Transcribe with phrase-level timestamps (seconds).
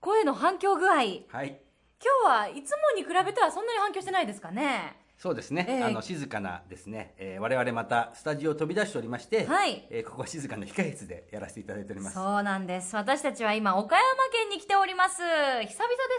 [0.00, 1.02] 声の反響具合。
[1.02, 1.60] 今はい。
[2.00, 4.96] 日はいつもに比べてはそんなに反響してないですかね。
[5.18, 5.84] そうですね、ええ。
[5.84, 9.86] あの静かなですね、えー我々またスタジオを飛び出しておりまして、はい。
[9.90, 12.14] えーここは静かな控え室でやらせていただいております。
[12.14, 12.96] そうなんです。
[12.96, 15.18] 私たちは今岡山県に来ております。
[15.18, 15.68] 久々で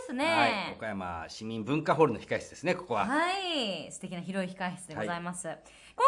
[0.05, 0.25] すね。
[0.25, 3.91] はい、岡山市民文化ホールの控え室ですねここは、はい。
[3.91, 5.57] 素敵な広い控室でございます、今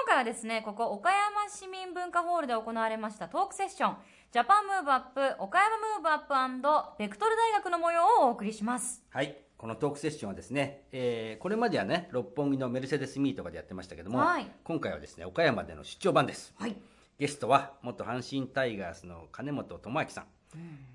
[0.05, 3.97] 回はですねここ岡山市民文化ホールで行われましたトークセッション
[4.33, 9.03] ジャパンムーブアップ岡山ムーブアップベクトル大学の模様をお送りします。
[9.11, 14.47] はい、このトークセッションはですね、えーこれまではね六本木のメルセデスミーとかでやってましたけども、はい。
[14.63, 16.75] 今回はですね岡山での出張版です、はい。
[17.19, 20.25] ゲストは元阪神タイガースの金本智明さん、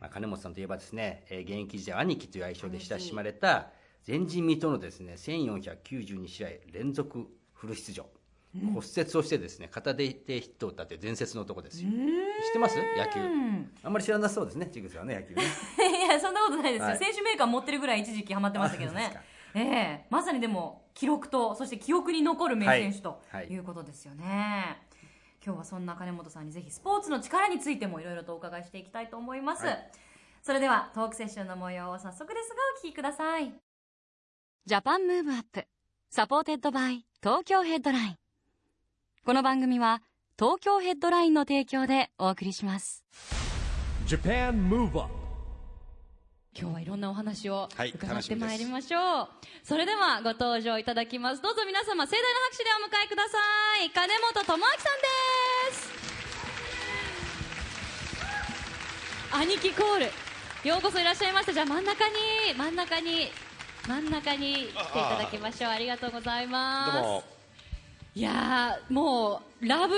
[0.01, 3.69] まあ、金本さんといえばですね、えー現役時代兄貴という愛称で親しまれた
[4.05, 8.05] 前人未到のですね1492試合連続フル出場、
[8.55, 8.83] 骨折
[9.19, 11.91] をしてですね片手でヒットを打ったという伝説の男ですよ。
[11.91, 12.77] 知ってます？
[12.97, 13.21] 野球。
[13.83, 15.43] あんまり知らなそうですねちぐさはね野球ね。
[16.07, 16.99] いやそんなことないですよ、はい。
[16.99, 19.13] 選手メーカー持ってるぐらい一時期ハマってましたけどね。
[19.55, 20.07] ええ。
[20.11, 23.43] まさにでも記録とそして記憶に残る名選手とはい。
[23.43, 23.53] はい。
[23.53, 24.83] いうことですよね、
[25.45, 29.91] 今日はそんな金本さんにぜひスポーツの力についてもいろいろとお伺いしていきたいと思います、はい。
[30.43, 33.53] それではトークセッションの模様を早速ですがお聞きください。
[34.65, 38.17] Japan Move Up。supported by 東京ヘッドライン
[39.25, 40.01] この番組は
[40.39, 43.05] 東京ヘッドラインの提供でお送りします。
[44.07, 45.13] Japan Move Up
[46.59, 49.29] 今日はいろんなお話をはい伺ってまいりましょう、
[49.63, 51.43] それではご登場いただきます。
[51.43, 53.39] どうぞ皆様盛大な拍手でお迎えくださ
[53.85, 53.91] い。
[53.91, 54.79] 金本知憲さん
[55.71, 55.91] です。
[59.35, 60.07] 兄貴コール
[60.69, 61.53] ようこそいらっしゃいました。
[61.53, 62.15] じゃあ真ん中に
[62.57, 63.29] 真ん中に
[63.87, 65.71] 真ん中に来ていただきましょう。
[65.71, 66.93] ありがとうございます。
[66.95, 67.38] どうも
[68.15, 69.95] いやーもうラブ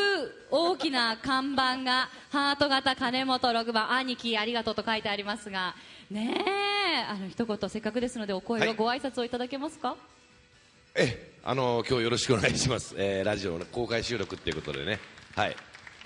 [0.51, 5.75] 大きな看板がハート型金本6番兄貴ありがとうと書いてありますが
[6.11, 8.75] ねえあの一言せっかくですのでお声をはい。
[8.75, 9.97] ご挨拶をいただけますか、
[10.95, 14.99] えあの今日よろしくお願いします、えーラジオの公開収録っていうことでね。
[15.37, 15.57] はい、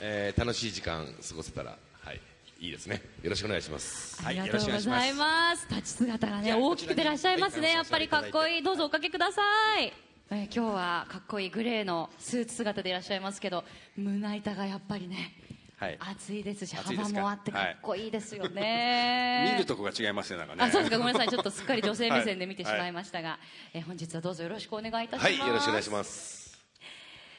[0.00, 2.20] えー楽しい時間過ごせたらはい。
[2.60, 3.02] いいですね。
[3.22, 4.22] よろしくお願いします。
[4.24, 5.66] ありがとうございます。
[5.68, 7.68] 立ち姿がね大きくてらっしゃいますね。
[7.68, 8.62] はいやっぱりかっこいい。
[8.62, 9.42] どうぞおかけくださ
[9.80, 9.92] い、
[10.30, 13.64] えー今日はかっこいいグレーのスーツ姿でいらっしゃいますけど
[13.96, 15.32] 胸板がやっぱりね
[15.76, 15.98] はい。
[16.00, 20.62] 熱いですし幅もあってかっこいいですよ 見ねるとこが違いますよなんかね。
[20.64, 20.98] あそうですか。
[20.98, 21.28] ごめんなさい。
[21.28, 23.38] ちょっとすっかり女性目線で見てしまいましたが、
[23.72, 25.40] えー本日はどうぞよろしくお願いいたします。
[25.40, 26.43] はいよろしくお願いします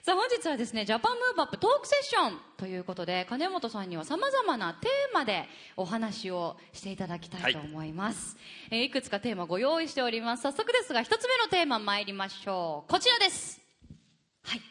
[0.06, 5.46] さあ本日はですねジャパンムーブアップトークセッションということで金本さんにはさまざまなテーマで
[5.76, 8.38] お話をしていただきたいと思います、
[8.70, 10.44] いえーいくつかテーマご用意しております。
[10.44, 12.92] 早速ですが一つ目のテーマ参りましょう。
[12.92, 13.60] こちらです。
[14.44, 14.62] はい。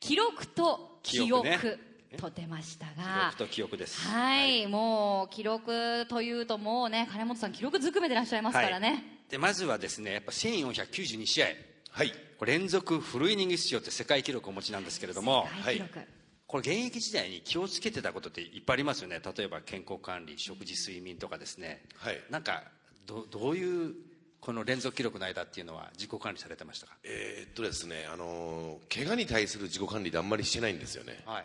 [0.00, 1.48] 記録と記憶。
[1.48, 1.78] 記憶ね。
[2.18, 4.00] と出ました記が憶と記憶です。
[4.08, 11.46] はい、もう記録というともうね金本さん記録ずくめでいらっしゃいますからね、でまずはですねやっぱ1492試合。
[11.90, 15.98] はい連続フルイニング出場って世界記録をお持ちなんですけれども世界記録、
[16.46, 19.20] これ現役時代に気をつけてたことっていっぱいありますよね。
[19.36, 21.82] 例えば健康管理食事睡眠とかですね。
[21.96, 22.20] はい。
[22.30, 22.64] なんか
[23.06, 23.94] どどういう
[24.40, 26.96] この連続記録の間っていうのは自己管理されてましたか？
[27.04, 31.22] えーっとですねあのー怪我に対する自己管理であんまりしてないんですよね。
[31.24, 31.44] はい。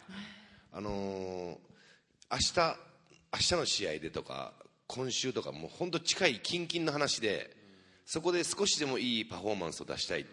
[0.74, 1.58] あのー
[2.30, 2.78] 明日
[3.34, 4.54] 明日の試合でとか
[4.88, 7.56] 今週とかもう本当近い近々の話で
[8.06, 10.26] そこで少しでもいいパフォーマンスを出したいっ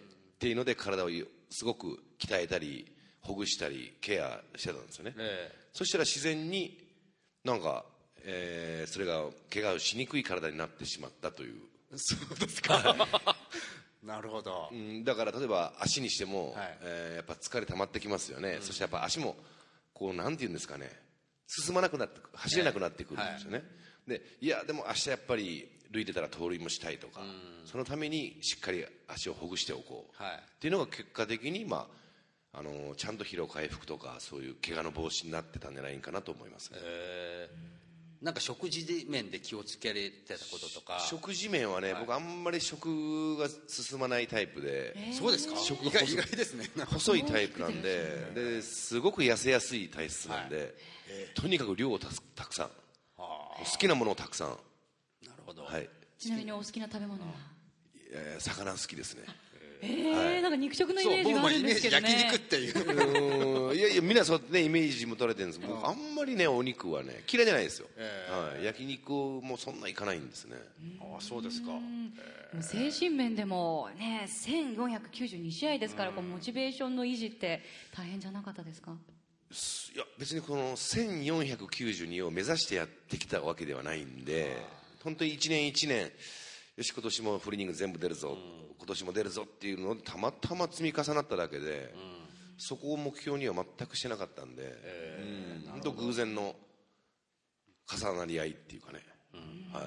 [0.44, 1.09] ていうので体を
[1.49, 2.87] すごく鍛えたり
[3.22, 6.87] ほぐしたりケアしてたんですよね、えそしたら自然に
[7.44, 7.87] なんか、
[8.23, 11.55] えーそれが怪我をしにくい体になってしまったという、
[11.94, 12.94] えそうですか。
[14.05, 14.69] なるほど。
[14.70, 16.79] うん、だから例えば足にしても、はい。
[16.82, 19.37] えーやっぱ疲れ溜まってきますよね、そしてやっぱ足も
[19.94, 20.93] こうなんていうんですかね。
[21.47, 23.64] 進まなくなってく走れなくなってくるんですよね、
[24.06, 27.23] でいやでも明日やっぱり塁出たら盗塁もしたいとか、
[27.64, 30.35] そのためにしっかり足をほぐしておこう、はい。
[30.35, 31.88] っていうのが結果的に、ま
[32.52, 36.79] あ、あのちゃんと疲労回復とかそういう怪我の防止になってたんじゃないかなと思いますね、
[38.23, 40.99] なんか食事面で気をつけられてたこととか。
[41.00, 45.56] 食事面はね、僕あんまり食が進まないタイプで、そうですか？
[45.56, 46.70] 食が意外意外ですね。
[46.87, 50.75] 細いタイプなんでですごく痩せやすい体質なんで、
[51.35, 52.70] とにかく量をたすたくさん。
[53.17, 54.56] 好きなものをたくさん、
[55.44, 55.88] ほど、はい、
[56.19, 57.32] ちなみにお好きな食べ物は？
[58.12, 59.23] えー魚好きですね。
[59.87, 63.75] ええなんか肉食のイメージがあるんですイメージけどね焼肉っていう。
[63.75, 67.88] いやいやみんなそうねイメージも取れてるんです僕あんまりねお肉はね嫌いじゃないですよ、
[68.31, 70.56] はい、焼肉もそんないかないんですね。
[71.02, 71.73] あそうですか。
[71.73, 71.81] も
[72.61, 77.62] う精神面でもね1492試合ですからこうモチベーションの維持って
[77.94, 78.93] 大変じゃなかったですか？
[78.93, 84.56] いや別にこの1492を目指してやってきたわけではないんで
[85.05, 86.11] 本当に一年一年
[86.77, 88.37] よし今年もフルイニング全部出るぞ、
[88.79, 91.95] 今年も出るぞっていうのをたまたま積み重なっただけで、
[92.59, 96.56] そこを目標には全くしてなかったんで、うん本当偶然の
[97.93, 99.01] 重なり合いっていうかね、
[99.73, 99.85] はい、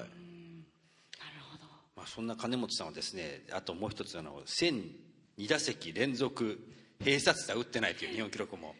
[1.96, 6.60] まあ、そんな金本さんはですねあともう一つあの1002打席連続
[7.02, 8.74] 併殺打打ってないという日本記録も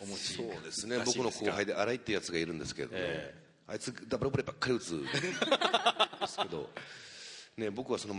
[0.00, 0.98] お持ちそうですね。
[1.04, 5.08] 僕の後輩でで新井ってやつがいるんですけどね、えあいつダブルプレーばっかり打つんで
[6.26, 6.70] すけど、
[7.56, 8.14] ね、僕はその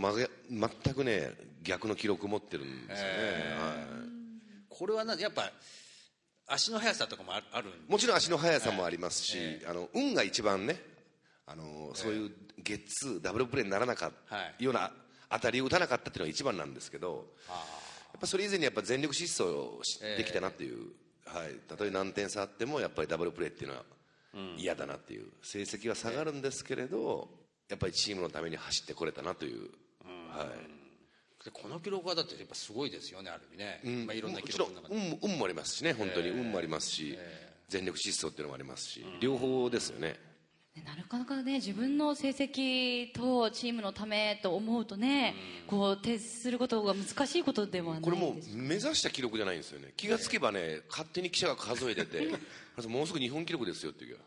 [0.50, 1.32] 全くね
[1.62, 3.12] 逆の記録を持ってるんですよね、
[3.58, 3.74] はい。
[4.68, 5.50] これはなやっぱ
[6.46, 10.80] 足の速さとかもああるんもちろん足の速さもありますし、あの運が一番ね
[11.46, 12.30] あのそういう
[12.62, 14.64] ゲッツーダブルプレーにならなかったはい。
[14.64, 14.90] ような
[15.30, 19.44] 当たりを打たなかったっていうのが一番なんですけどやっぱそれ以前にやっぱ全力疾走
[20.16, 20.92] できたなっていう、
[21.26, 23.82] はい、たとえ何点差あってもやっぱりダブルプレーっていうのは
[24.56, 25.26] 嫌だなっていう。
[25.42, 27.28] 成績は下がるんですけれど
[27.68, 29.70] やっぱりチームのために走ってこれたなという、
[30.30, 31.44] はい。
[31.44, 34.06] でこの記録はだってやっぱすごいですよねある意味ね、うん。
[34.06, 34.96] まあ、いろんな記録の中で。
[34.96, 37.18] 運も運もありますしね本当に運もありますし、
[37.68, 40.18] 全力疾走っていうのもありますし、両方ですよねね
[40.82, 45.34] なかなかね自分の成績とチームのためと思うとね、
[45.68, 49.92] こう徹することが難しいことではないこれもう目指した記録じゃないんですよね。
[49.96, 52.26] 気がつけばね勝手に記者が数えてて
[52.88, 54.18] もうすぐ日本記録ですよっていう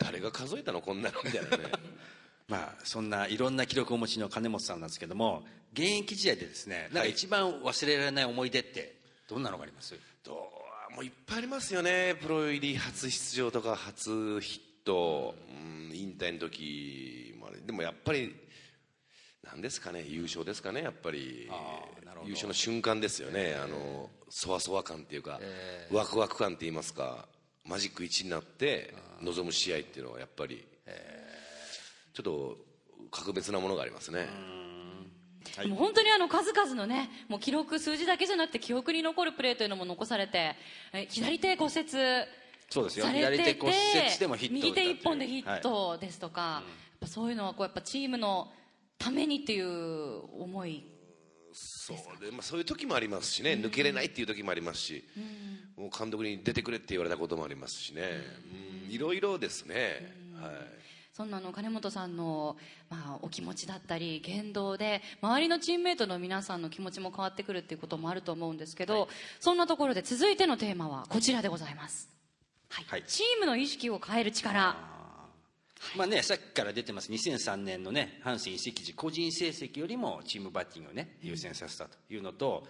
[0.00, 1.64] 誰が数えたのこんなのみたいなね。
[2.46, 8.94] まあそんないろんな記録をお持ちの金本さんなんですけども現役時代でですねなんか一番忘れられない思い出って
[9.28, 9.98] どんなのがあります？
[10.22, 10.52] ど
[10.92, 12.14] うもういっぱいありますよね。
[12.22, 17.60] プロ入り初出場とか初ヒット、うん、引退の時もあれ。
[17.60, 18.34] でもやっぱり
[19.42, 21.48] 何ですかね優勝ですかねやっぱり。
[21.50, 22.28] あーなるほど。
[22.28, 25.40] 優勝の瞬間ですよね、あのそわそわ感っていうか、
[25.90, 27.26] ワクワク感って言いますか
[27.64, 30.64] マジック1になって臨む試合っていうのはやっぱり、
[32.14, 32.58] ちょっと
[33.10, 34.28] 格別なものがありますね、
[35.68, 40.54] もう本当にあの数々のねもう記録数字だけじゃなくて記憶に残るプレーというのも残されて
[40.92, 41.86] え左手骨折
[42.68, 43.06] そうですよ。
[43.06, 48.52] 左手骨折でもヒットを右手一本でヒットですとか、やっぱそういうのはこうやっぱチームの
[48.98, 50.84] ためにっていう思い
[51.52, 55.04] そうで、まあ、そういう時もありますしね、抜けれないっていう時もありますし、
[55.76, 58.02] もう監督に出てくれって言われたこともありますしね、
[58.86, 58.92] うん。
[58.92, 60.52] いろいろですね、はい、
[61.14, 62.58] そんなの金本さんの、
[62.90, 69.08] まあ、お気持ちだったり言動で周りのチームメートの皆さんの気持ちも変わってくるっていうこともあると思うんですけど、
[69.40, 72.10] そんなところで続いてのテーマはこちらでございます、
[72.68, 72.84] はい。
[72.88, 73.04] はい。
[73.06, 74.96] チームの意識を変える力。
[75.96, 77.10] まあね、さっきから出てます。
[77.10, 82.64] 2003年のね阪神移籍時個人成績よりもチームバッティングをね優先させたというのと、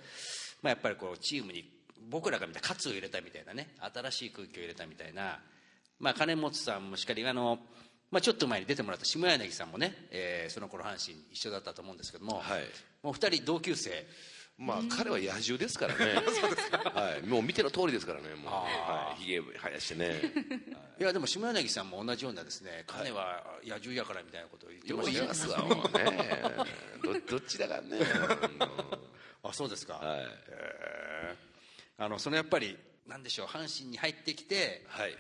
[0.63, 1.65] まあ、やっぱりこうチームに
[2.11, 5.39] 僕らが見た喝を入れたみたいなね新しい空気を入れたみたいな、
[5.99, 7.59] まあ、金本さんもしっかりあの、
[8.11, 12.63] まあ、ちょっと前に出てもらった下柳さんもね、えーその頃阪神一緒だったと思うんですけども、はい。
[13.03, 14.07] もう2人同級生
[14.59, 16.15] まあ、彼は野獣ですからね、
[16.95, 20.19] はい、もう見ての通りですからね、もう、はい、ひげ生やしてね、
[20.99, 26.41] いやでも下柳さんも同じようなですね彼は野獣やからみたいなことを言ってましたよ言いますわ、もうね、
[27.03, 27.99] ど どっちだからね、
[29.43, 30.27] あそうですか、はい、
[31.99, 35.15] あのそのやっぱりなんでしょう阪神に入ってきてはい、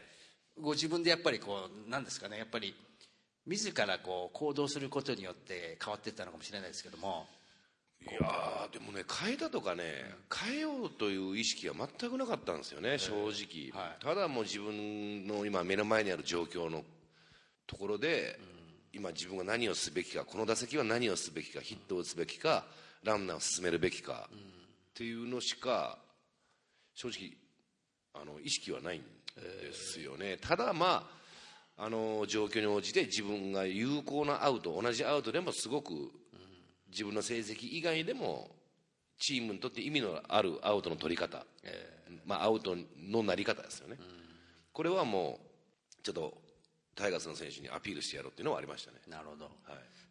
[0.58, 2.74] ご自分でやっぱりこうなんですかねやっぱり
[3.46, 7.28] 自らこう行動することによって変わっていったのかもしれないですけども
[8.02, 9.82] いやーでもね変えたとかね
[10.32, 14.04] 変えようという意識は全くなかったんですよね正直、はい。
[14.04, 16.84] ただもう自分の今目の前にある状況の
[17.66, 18.38] ところで、
[18.92, 22.64] 今自分が何をすべきかこの打席は何をすべきかヒットを打つべきか
[23.02, 24.38] ランナーを進めるべきか、っ
[24.94, 25.98] ていうのしか
[26.94, 27.32] 正直
[28.14, 31.08] あの意識はないんですよね、ただま
[31.76, 36.10] ああの状況に応じて自分が有効なアウト同じアウトでもすごく
[36.90, 38.50] 自分の成績以外でも
[39.18, 41.44] チームにとって意味のあるアウトの取り方、
[42.26, 43.96] まあ、アウトのなり方ですよね、
[44.72, 45.40] これはも
[45.98, 46.34] うちょっと
[46.94, 48.98] タイガースの選手にアピールしてやろうっていうのはありましたね。
[49.08, 49.52] なるほど、はい。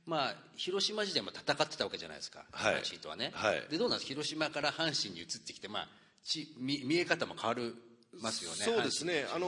[0.05, 2.75] まあ広島時代も戦ってたわけじゃないですか、はい。
[2.75, 3.63] 阪神とはね、はい。
[3.69, 5.87] でどうなんです広島から阪神に移ってきて、まあ、
[6.23, 7.73] ち見見え方も変わり
[8.21, 9.47] ますよねそうですね、あの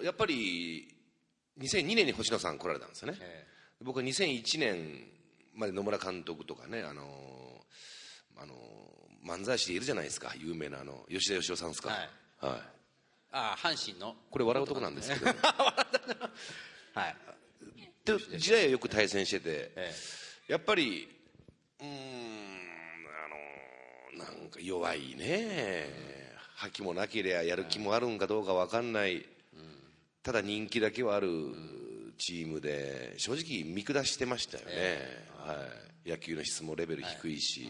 [0.00, 0.88] ーやっぱり
[1.60, 3.46] 2002年に星野さん来られたんですよね、え
[3.82, 5.04] 僕は2001年
[5.54, 7.02] まで野村監督とかねあの
[8.36, 8.54] あの
[9.26, 10.32] 漫才師でいるじゃないですか。
[10.36, 11.90] 有名なあの吉田義雄さんですか。
[11.90, 11.98] はい。
[11.98, 12.60] はい。
[13.32, 14.16] ああ阪神の。
[14.30, 15.26] これ笑うとこなんですけど。
[16.94, 17.16] はい。
[18.04, 19.94] で時代はよく対戦してて、え
[20.48, 21.08] やっぱり
[21.80, 21.90] うーん
[24.18, 26.12] あのなんか弱いね。
[26.62, 29.26] 覇気もなければやる気もあるんかどうか分かんない、
[30.22, 31.28] ただ人気だけはある
[32.22, 34.72] チームで正直見下してましたよね、
[35.44, 35.56] は
[36.06, 37.68] い、野球の質もレベル低いし、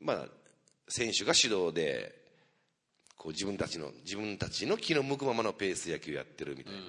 [0.00, 0.26] まあ
[0.88, 2.12] 選手が主導で
[3.16, 6.80] こう自分たちの自分たちの気の向くままのペース野球やってるみたいな、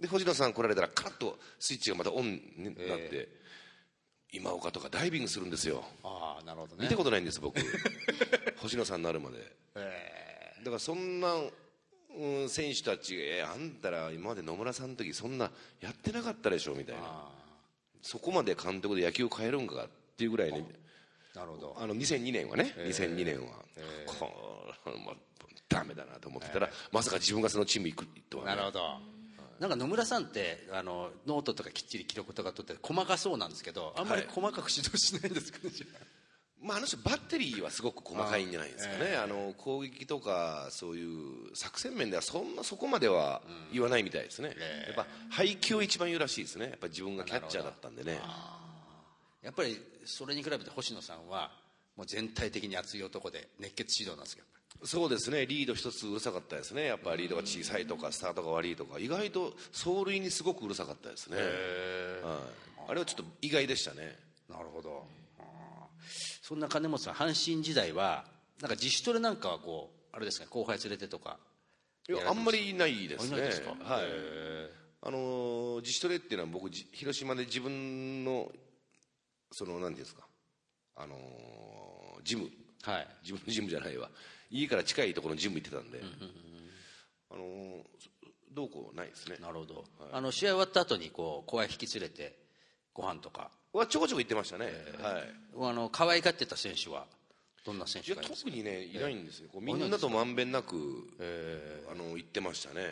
[0.00, 3.28] で星野さん来られたらカラッとスイッチがまたオンになって、
[4.32, 5.84] 今岡とかダイビングするんですよ。
[6.02, 6.82] ああなるほどね。
[6.82, 7.60] 見たことないんです僕。
[8.58, 9.38] 星野さんになるまで。
[10.58, 11.34] だからそんな、
[12.18, 15.50] うん、選手たちがえあんたら今まで野村さんの時そんな
[15.80, 17.02] やってなかったでしょみたいな。
[18.02, 20.64] そこまで監督で野球を変えるんかっていうぐらいね
[21.34, 21.76] なるほど。
[21.78, 23.52] あの2002年はね、2002年は、
[24.06, 24.32] こ
[24.86, 25.16] れもう
[25.68, 28.50] ダメだなと思ってたら、まさか自分がそのチーム行くとはね。
[28.50, 28.80] なるほど。
[29.60, 34.30] なんか野村さんってあのノートとかきっちり記録とか取って細かそうなんですけどあんまりはい。
[34.30, 36.04] 細かく指導しないんですかね、じゃあ
[36.62, 43.40] まあ、あの人バッテリーはすごく細かいんじゃないですかね、あの攻撃とかそういう作戦面ではそんなそこまでは
[43.72, 44.54] 言わないみたいですね、
[44.86, 46.66] やっぱ配球を一番言うらしいですね。
[46.66, 48.20] やっぱ自分がキャッチャーだったんでね。
[49.42, 51.50] やっぱりそれに比べて星野さんは
[51.96, 54.44] もう全体的に熱い男で熱血指導なんですよ
[54.84, 55.46] そうですね。
[55.46, 56.86] リード一つうるさかったですね。
[56.86, 58.98] やっぱリードが小さいとかスタートが悪いとか。
[58.98, 61.46] 意外と走塁にすごくうるさかったですね、はい、
[62.88, 64.16] あれはちょっと意外でしたね。
[64.48, 65.04] なるほど
[66.50, 68.24] そんな金本さん阪神時代は
[68.60, 71.38] なんか自主トレなんかはこうあれですか後輩連れてとか
[72.08, 73.36] いやあんまりないですね。
[73.36, 73.70] あいないですか？
[73.70, 74.02] はい。
[75.02, 78.50] あのー自主トレっていうのは僕じ広島で自分の
[79.52, 80.22] そのなんですか？
[80.96, 82.48] あのージム。
[82.82, 83.08] はい。
[83.22, 84.10] 自分のジムじゃないわ。
[84.50, 86.00] 家から近いところのジム行ってたんで、
[87.30, 87.82] あのー
[88.52, 89.36] どうこうないですね。
[89.40, 92.36] なるほど、あの試合終わった後にこう後輩引き連れて
[92.94, 93.50] ご飯とか。
[93.72, 94.66] はちょこちょこ行ってましたね、
[95.00, 95.70] はい。
[95.70, 97.06] あの可愛がってた選手は
[97.64, 98.50] どんな選手がいますか？
[98.50, 100.74] 特にねいないんですよ、こうみんなとまんべんなく、
[101.90, 102.90] あの行ってましたね、はい。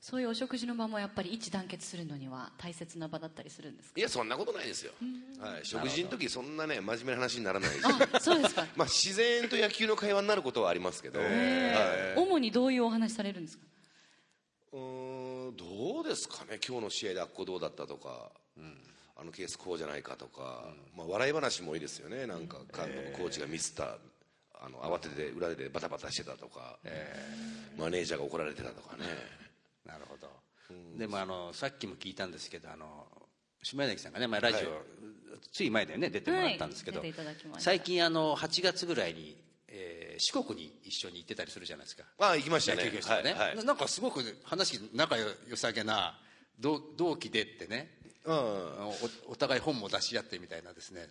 [0.00, 4.00] そういうお食事の場もやっぱり一致団結するのには大切な場だったりするんですか？
[4.00, 4.92] いやそんなことないですよ、
[5.38, 7.82] はい、食事の時そんなね真面目な話にならないし
[8.14, 11.28] あそうですかまあ自然と野球の会話になることはありますけど、はい、
[12.16, 13.64] 主にどういうお話されるんですか？
[14.72, 16.58] うーんどうですかね？
[16.66, 18.30] 今日の試合であっこどうだったとか、
[19.20, 20.64] あのケースこうじゃないかとか、
[20.96, 22.26] まあ、笑い話も多いですよね。
[22.26, 23.98] なんか監督、コーチがミスった
[24.54, 26.78] あの慌てて裏でバタバタしてたとか、
[27.78, 29.04] マネージャーが怒られてたとかね。
[29.84, 30.30] なるほど、
[30.96, 33.06] でもあのさっきも聞いたんですけどあの
[33.62, 34.80] 島柳さんがね、まあ、ラジオ、はい。
[35.52, 37.14] つい前だよね出てもらったんですけど、はい。
[37.58, 39.36] 最近あの8月ぐらいに、
[39.68, 42.04] えー四国に一緒に行ってたりするじゃないですか。
[42.18, 42.84] ああ行きましたね。
[42.90, 43.56] ね、はいはい。
[43.56, 46.20] ななんかすごく話仲良さげな
[46.58, 47.94] 同同期でってね。
[47.94, 48.92] うんお
[49.32, 51.08] お互い本も出し合ってみたいなですね。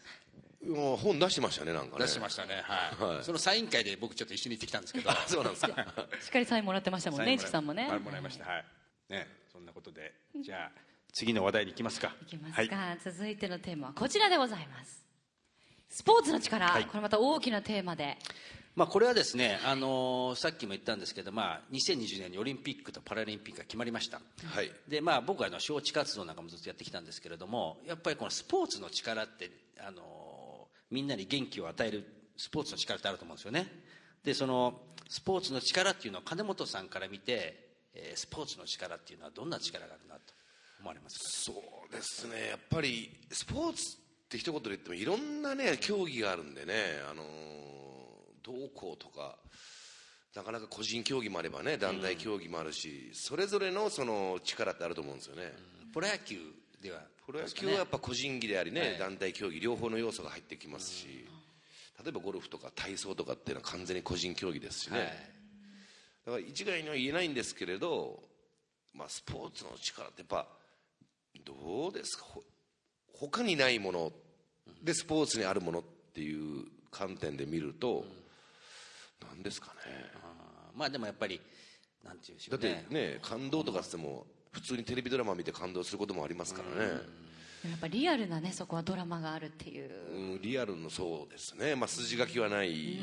[0.67, 2.05] もう本出してましたねなんかね。
[2.05, 2.61] 出してましたね。
[2.63, 3.23] はい、はい。
[3.23, 5.09] そのサイン会で僕ちょっと一緒に行ってきたんですけど。
[5.25, 5.85] そうなんですか。
[6.21, 7.87] しっかりサインもらってましたもんね市木さんもね。
[7.89, 8.45] はいもらいました。
[8.45, 8.65] はい。
[9.09, 10.71] ねそんなことでじゃあ
[11.13, 12.15] 次の話題に行きますか。
[12.21, 15.03] いきますはいか、続いてのテーマはこちらでございます。
[15.89, 16.85] スポーツの力、はい。
[16.85, 18.17] これまた大きなテーマで
[18.79, 24.71] まあ、これはですね、あのーさっきも言ったんですけど、まあ、2020年にオリンピックとパラリンピックが決まりました、はい。
[24.87, 29.51] でまあ、僕はあの招致活動なんかもずっとやってきたんですけれどもやっぱりこのスポーツの力って、
[29.85, 30.05] あのー
[30.91, 32.05] みんなに元気を与える
[32.37, 33.67] スポーツの力ってあると思うんですよね。
[34.23, 40.21] でそのスポーツの力っていうのは金本さんから見て、えースポーツの力っていうのはどんな力があるなと
[40.79, 41.19] 思われます
[41.51, 41.53] か？
[41.53, 42.47] そうですね。
[42.51, 46.73] やっぱりスポーツって一言で言ってもいろんなね競技があるんでね
[47.11, 47.78] あのー
[48.49, 49.35] どうこうとか
[50.35, 55.53] なかなか個人競技もあればね団体競技もあるし、それぞれのその力ってあると思うんですよね、
[55.93, 56.37] プロ野球
[56.81, 58.97] ではプロ野球はやっぱ個人技でありね、はい。
[58.97, 61.27] 団体競技両方の要素が入ってきますし、
[62.03, 65.07] 例えばゴルフとか体操とかっていうのは完全に個人競技ですしね、はい。
[65.07, 65.13] だ
[66.33, 68.23] から一概には言えないんですけれど、
[68.93, 70.47] まあ、スポーツの力ってやっぱ
[71.45, 72.23] どうですか？
[72.23, 72.43] ほ
[73.13, 74.11] 他にないもの
[74.81, 78.05] でスポーツにあるものっていう観点で見ると、
[79.27, 79.73] なんですかね。
[80.75, 81.41] まあでもやっぱり
[82.03, 86.91] なんていうんでしょだってうねね感動とかっつっても普通にテレビドラマ見て感動することもありますからね、
[87.69, 89.89] やっぱリアルなねそこはドラマがあるっていう。
[90.11, 92.99] うん、リアルのそうですね、まあ、筋書きはない、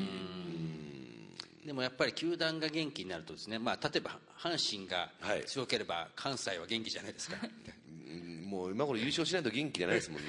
[1.65, 5.45] でもやっぱり球団が元気になるとですね、まあ、例えば阪神がはい。
[5.45, 10.29] 強ければ関西は元気じゃないですか、うんもう今頃優勝しないと元気じゃないですもんね。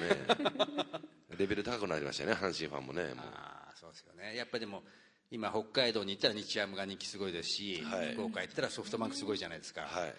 [1.38, 3.26] レベル高くなりましたよね阪神ファンもねもう。
[3.32, 4.36] ああそうですよね。
[4.36, 4.82] やっぱりでも
[5.30, 8.12] 今北海道に行ったら日ハムが人気すごいですし、はい。
[8.14, 10.14] 福岡行ったらソフトバンクすごいじゃないですか、はい。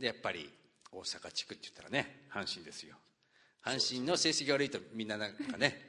[0.00, 0.50] でやっぱり
[0.90, 2.96] 大阪地区って言ったらね阪神ですよ。
[3.64, 5.80] 阪神の成績が悪いとみんななんかね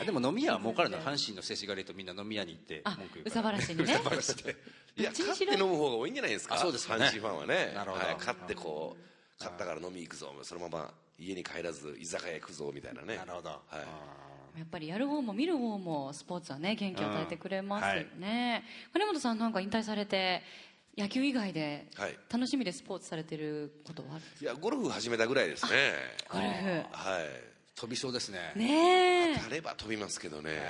[0.00, 0.98] あでも飲み屋は儲かるの？
[0.98, 3.84] は阪神の成績が悪いとみんな飲み屋に行ってあ文句言う憂さ晴らしにね。
[3.84, 4.56] 憂さ晴らしで。
[4.96, 6.54] いや勝って飲む方が多いんじゃないですか？
[6.54, 7.04] あそうですかね。
[7.06, 7.72] 阪神ファンはね。
[7.74, 8.04] なるほど。
[8.06, 9.02] はい、勝ってこう
[9.38, 10.34] 勝ったから飲み行くぞ。
[10.42, 13.16] そのまま家に帰らず居酒屋行くぞみたいなね。
[13.16, 20.42] なるほど、はいやっぱりやる方も見る方もスポーツはね元気を与えてくれますよね、金本さんなんか引退されて
[20.98, 22.18] 野球以外ではい。
[22.30, 25.70] 楽しみでスポーツされてることはあるんですいやゴルフ始めたぐらいですね。
[26.28, 26.68] かゴルフ。
[26.92, 27.26] はい。
[27.76, 28.52] 飛びそうですね。
[28.56, 29.34] ねえ。
[29.36, 30.60] 当たれば飛びますけどね。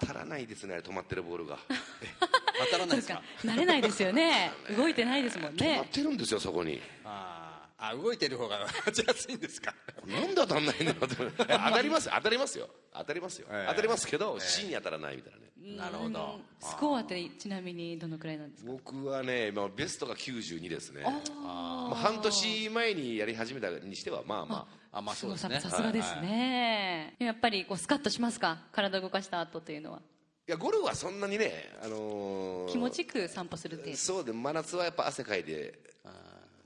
[0.00, 1.58] 当たらないですね止まってるボールが。
[1.68, 3.20] 当たらないですか？
[3.44, 4.52] 慣れないですよね。
[4.78, 6.80] 動いてないですもん止まっねてるんですよそこに。
[7.04, 7.43] あー
[7.90, 9.74] あ動いてる方が勝ちやすいんですか？
[10.06, 12.68] なんで当たんないんだろうって当たります当たりますよ。
[12.92, 13.70] 当たりますよ、ええ。
[13.70, 15.44] 当たりますけど芯に当たらないみたいなね。
[15.76, 16.40] なるほど。
[16.60, 18.70] スコアってちなみにどのくらいなんですか？
[18.70, 21.02] 僕はね今ベストが92ですね。
[21.02, 24.98] まあ、半年前にやり始めたにしてはまあまあ。
[24.98, 28.58] あまあそうですさねさすがですね、やっぱりこうスカッとしますか？
[28.70, 30.00] 体動かした後というのは。
[30.46, 35.78] いやゴルフはそんなにね、あのー気持ちよく散歩するっていうそうで真夏はやっぱ汗かいて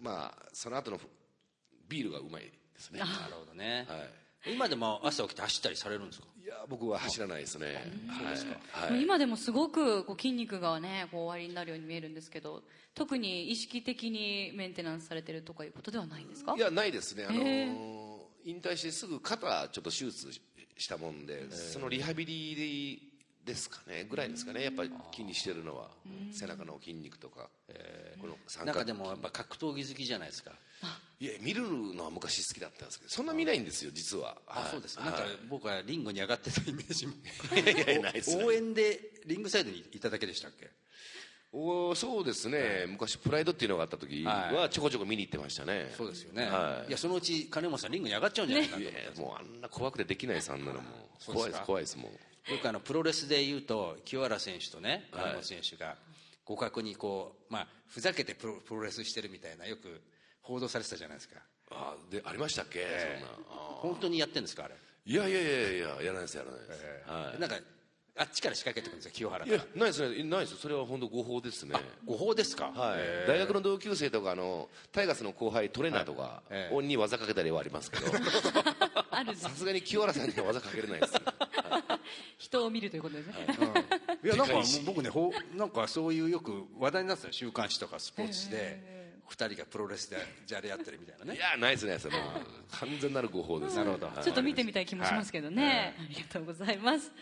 [0.00, 0.98] まあその後の
[1.88, 3.00] ビールがうまいですね。
[3.00, 3.96] なるほどね、は
[4.46, 6.26] 今でも朝起きて走ったりされるんですか？
[6.42, 7.66] いや僕は走らないですね。
[8.08, 12.62] はい、はい、今でもすごくこう筋肉がねこう終わりになるように見えるんですけど
[12.94, 16.54] 特に意識的にメンテナンスされてるとかいうことではないんですか？
[16.56, 17.26] いやないですね。
[17.28, 17.98] あのーへ
[18.44, 20.30] 引退してすぐ肩ちょっと手術
[20.78, 23.07] したもんでそのリハビリ
[23.44, 25.88] ですかねぐらいですかねやっぱり気にしてるのは。
[26.32, 27.48] 背中の筋肉とか
[28.20, 30.52] この三角なんかでもやっぱ格闘技好きじゃないですか。
[31.20, 31.62] いや見る
[31.94, 34.36] のは昔好きだったんですけどそんな見ないんですよ実は。
[34.46, 34.64] はい。
[34.64, 34.98] あそうです。
[34.98, 37.14] はいなんか僕はリングに上がってたイメージも。
[37.56, 38.44] いやいやないですね。
[38.44, 40.70] 応援でリングサイドにいただけでしたっけ？
[41.50, 45.90] おそうですね、昔プライドっていうのがあった時ははちょこちょこ見に行ってましたね。
[45.96, 46.88] そうですよね、はい。
[46.88, 50.80] い、やそのうち金本さんリングに上がっちゃうんじゃないかいなやいやもうあんな怖くてできないですあんなのも
[51.24, 52.10] 怖いですす怖いですもう
[52.50, 55.22] よくあのプロレスでいうと清原選手とねはい。
[55.24, 55.96] 金本選手が
[56.46, 60.00] 互角にこう、まあ、ふざけてプロプロレスしてるみたいなよく
[60.40, 61.36] 報道されてたじゃないですか。
[61.70, 63.28] あでありましたっけ、そんな。
[63.50, 67.40] あ本当にやってるんですかあれ、いやいやいやいややらないですやらないです、はい。
[67.40, 67.56] なんか
[68.16, 70.56] あっちから仕掛けてくるんですよ清原いやないですねないです。
[70.56, 71.74] それは本当誤報ですね。
[72.06, 72.72] 誤報ですか？
[72.74, 73.00] はい。
[73.28, 76.82] 大学の同級生とかあのタイガースの後輩トレーナーとかええ。
[76.82, 78.06] に技かけたりはありますけど。
[79.10, 81.12] あるんですさすがに清原さんには技かけれないです。
[81.14, 81.20] ね
[82.38, 83.34] 人を見るということですね、
[84.24, 84.28] い。
[84.28, 84.54] やなんか
[84.86, 88.97] 僕ねほうなんかそういうよく話題になってたよ週刊誌とかスポーツ紙で
[89.28, 92.16] 二人がプロレスでじゃれ合ってるみたいないねやないですねそれ。
[92.70, 93.76] 完全なる誤報です。
[93.76, 94.10] なるほど。
[94.22, 97.12] ちょっと見てみたい気もしますけどね、ありがとうございます。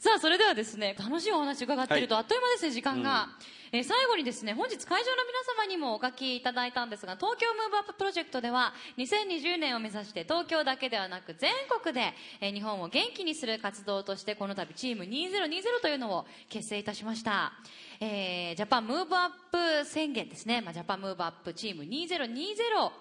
[0.00, 3.28] さあそれではですね楽しいお話伺っていると、あっという間ですね時間が、
[3.70, 11.50] えー最後にですね本日会場の皆様にもお書きいただいたんですが東京ムーブアッププロジェクトでは2020年を目指して東京だけではなく全
[11.82, 17.52] 国で、えー日本を元気にする活動としてこの度チーム2020というのを結成いたしました、
[18.00, 19.28] えージャパンムーブアッ
[19.82, 22.28] プ宣言ですね、まあ、ジャパンムーブアップチーム2020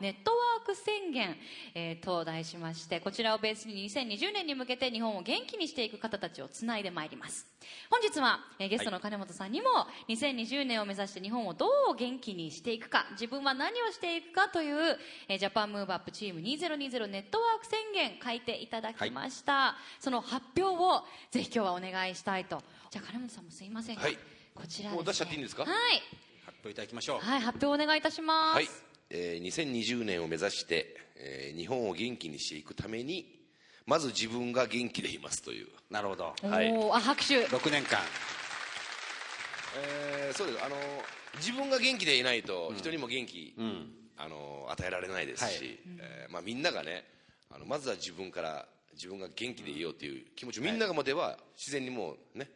[0.01, 1.35] ネットワーク宣言、
[1.75, 7.45] えーと題しましてこちらをベースに2020年に向けて日本を元気にしていく方たちをつないでまいります。
[7.89, 9.67] 本日は、えーゲストの金本さんにも
[10.09, 22.61] 2020年を目指して日本をどう元気にしていくか自分は何をしていくかという、えージャパンムーブアップチーム2020ネットワーク宣言書いていただきました、その発表をぜひ今日はお願いしたいと。
[22.89, 24.17] じゃあ金本さんもすいませんが、はい
[24.55, 25.63] こちらです、ね、もう出しちゃっていいんですか？
[25.63, 25.71] はい、
[26.45, 27.19] 発表いただきましょう。
[27.19, 28.67] はい、発表お願いいたします、はい、
[29.09, 33.25] えー2020年を目指して、えー日本を元気にしていくために
[33.85, 36.33] まず自分が元気でいますという、なるほど。
[36.43, 36.73] はい。
[36.91, 37.45] あ拍手。
[37.47, 37.99] 6年間。
[39.77, 40.63] えーそうです。
[40.63, 40.75] あの
[41.37, 43.91] 自分が元気でいないと人にも元気、ん。
[44.15, 45.79] あの与えられないですし、はい。
[45.99, 47.03] えーまあ、みんながね
[47.49, 52.47] あのまずは自分から自分が元気でいようという気持ちをみんなが持てば自然にもうね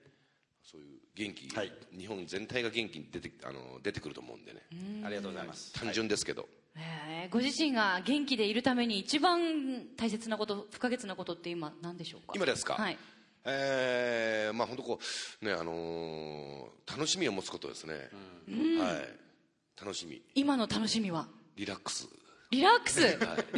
[0.69, 1.71] そういう元気、はい。
[1.97, 4.61] 日本全体が元気に出てあの出てくると思うんでね。
[5.05, 5.71] ありがとうございます。
[5.73, 12.33] 単純ですけど、えーご自身が元気でいるために一番大切なこと不可欠なことって今何でしょうか？
[12.35, 12.73] 今ですか？
[12.75, 12.97] はい。
[13.45, 14.99] えーまあ本当こ
[15.41, 19.83] うねあのー楽しみを持つことですね、はい。
[19.83, 20.21] 楽しみ。
[20.35, 21.27] 今の楽しみは？
[21.55, 22.07] リラックス。
[22.49, 23.01] リラックス、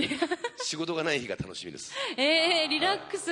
[0.65, 1.93] 仕事がない日が楽しみです。
[2.17, 3.29] えー、リラックス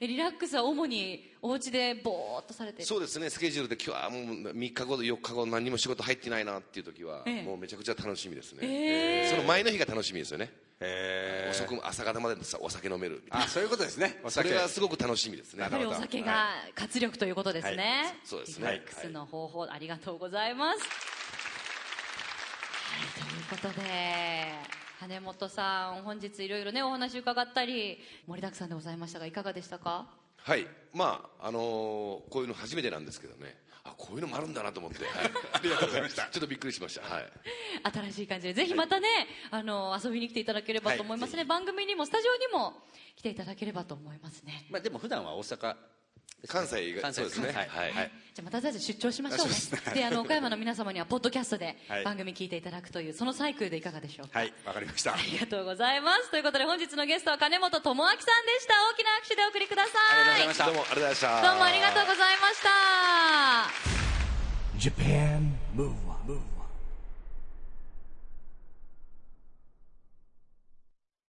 [0.00, 3.30] えリラックスは主にお家でぼーっとされてそうですね。
[3.30, 7.42] スケジュールで今日はもう3日後4日後何も仕事入ってないなっていう時は、ええ。
[7.42, 10.52] もうめちゃくちゃ楽しみですね、えその前の日が楽しみですよね。
[10.80, 14.20] へ遅く朝方までさお酒飲めるあそういうことですね。
[14.22, 15.62] おそ酒れがすごく楽しみですね。
[15.62, 18.14] やっぱりお酒が活力ということですね、はい。
[18.24, 18.72] そうですね。
[18.72, 20.86] リラックスの方法、ありがとうございます、は
[23.56, 30.06] い、ということで金本さん本日いろいろねお話伺ったり盛りだくさんでございましたがいかがでしたか？
[30.38, 30.66] はい。
[30.94, 33.58] まああのーこういうの初めてなんですけどね。
[33.84, 36.24] あこういうのもあるんだなと思って、はい、 ありがとうございました。
[36.32, 37.02] ちょっとびっくりしました。
[37.02, 37.32] はい。
[37.84, 38.54] 新しい感じで。
[38.54, 39.06] ぜひまたね、
[39.50, 42.82] あの遊びに来ていただければと思いますね、番組にもスタジオにも
[43.14, 44.66] 来ていただければと思いますね。
[44.70, 45.76] まあでも普段は大阪
[46.46, 47.68] 関西が関西そうですね。
[47.68, 47.92] はい。
[48.34, 49.54] じゃあまたとりあえず出張しましょうね。
[49.94, 52.04] であの岡山の皆様にはポッドキャストではい。
[52.04, 54.52] 番組聞いていただくというそのサイクルでいかがでしょうか、はい。
[54.64, 55.14] わかりました。
[55.14, 56.30] ありがとうございます。
[56.30, 58.24] ということで本日のゲストは金本智明さんで
[58.60, 58.74] した。
[58.92, 59.94] 大きな拍手でお送りください。
[60.32, 60.66] ありがとうございました。
[60.66, 61.42] どうもありがとうございました。
[61.42, 62.70] どうもありがとうございました
[64.78, 66.38] Japan Move Up,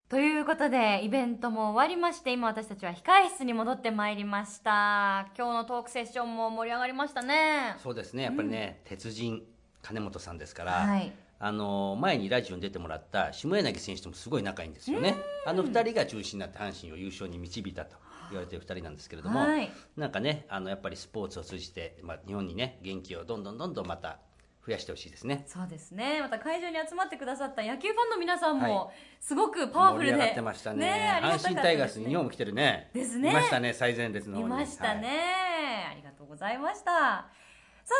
[0.09, 5.27] ということでイベントも終わりまして今私たちは控室に戻ってまいりました。
[5.37, 7.75] 今日のトークセッションも盛り上がりましたね。
[7.83, 8.23] そうですね。
[8.23, 9.43] やっぱりね、鉄人
[9.81, 11.11] 金本さんですから、はい。
[11.39, 15.13] あの前にラジオに出てもらった下柳選手ともすごい仲いいんですよね。
[15.45, 17.97] あの2人が中心になって阪神を優勝に導いたと
[18.31, 19.69] 言われてる2人なんですけれども、はい。
[19.97, 24.19] なんかねあのやっぱりスポーツを通じて、まあ、日本にね元気をどんどんどんどんまた
[24.67, 25.45] 増やしてほしいですね。
[25.47, 26.21] そうですね。
[26.21, 31.09] また会場に集まってくださった野球ファンの皆さんはもすごくパワフルで、盛り上がってましたね。
[31.09, 32.91] ありがたかった阪神タイガースに日本も来てるね。
[32.93, 33.31] ですね。
[33.31, 34.49] いましたね最前列のい方に。
[34.49, 35.91] ましたね、はい。
[35.91, 36.91] ありがとうございました。
[36.91, 37.29] さあ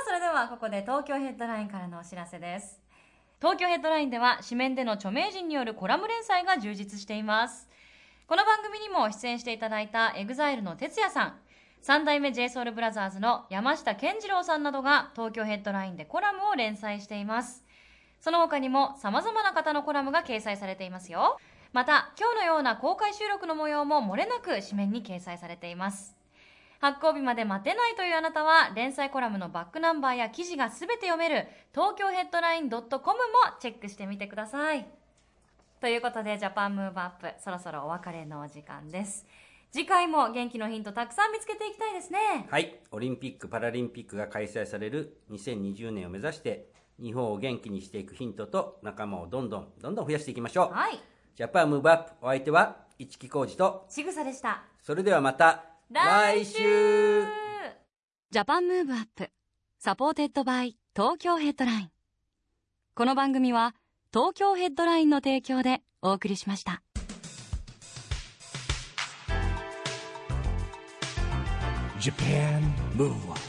[0.06, 2.82] それではここで東京ヘッドラインからのお知らせです。
[3.39, 7.69] 東京ヘッドラインでは紙面での著名人によるコラム連載が充実しています。
[8.27, 11.39] この番組にも出演していただいた EXILE の哲也さん
[11.88, 17.63] 三代目 JSOULBROTHERS の山下健二郎さんなどが東京ヘッドラインでコラムを連載しています。
[18.19, 21.38] その他にも様々な方のコラムが掲載されていますよ。
[21.71, 26.17] また今日のような公開収録の模様も漏れなく紙面に掲載されています。
[26.82, 32.84] 発行日まで待てないというあなたは連載コラムのバックナンバーや記事が全て読める東京ヘッドライン .com も
[33.62, 34.86] チェックしてみてください。
[35.80, 39.26] ということで Japan Move Up そろそろお別れのお時間です。
[39.77, 42.47] 次回も元気のヒントたくさん見つけていきたいですね。
[42.49, 50.99] はい、オリンピック・パラリンピックが開催される2020年を目指して日本を元気にしていくヒントと仲間をどんどんどんどん増やしていきましょう、はい。
[51.35, 53.85] ジャパンムーブアップお相手は市木浩二と。
[53.87, 54.63] ちぐさでした。
[54.81, 57.23] それではまた来週。
[58.32, 59.30] Japan Move Up
[59.77, 61.91] supported by 東京ヘッドライン。
[62.95, 63.75] この番組は
[64.11, 66.81] 東京ヘッドラインの提供でお送りしました
[71.99, 72.62] Japan
[72.95, 73.46] Move Up